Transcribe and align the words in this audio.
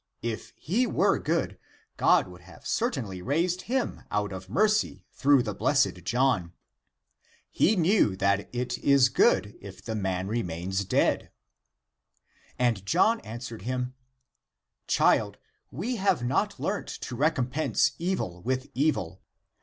If 0.23 0.51
he 0.55 0.87
were 0.87 1.19
good, 1.19 1.59
God 1.95 2.27
would 2.27 2.41
have 2.41 2.65
certainly 2.65 3.21
raised 3.21 3.61
him 3.69 4.01
out 4.09 4.33
of 4.33 4.49
mercy 4.49 5.05
through 5.13 5.43
the 5.43 5.53
blessed 5.53 6.03
John. 6.05 6.53
He 7.51 7.75
knew 7.75 8.15
that 8.15 8.49
it 8.51 8.79
is 8.79 9.09
good 9.09 9.55
if 9.61 9.79
the 9.85 9.93
man 9.93 10.27
remains 10.27 10.85
dead." 10.85 11.29
And 12.57 12.83
John 12.83 13.19
an 13.19 13.41
swered 13.41 13.61
him," 13.61 13.93
Child, 14.87 15.37
we 15.69 15.97
have 15.97 16.23
not 16.23 16.59
learnt 16.59 16.87
to 17.01 17.15
recom 17.15 17.51
pense 17.51 17.91
evil 17.99 18.41
with 18.41 18.69
evil. 18.73 19.21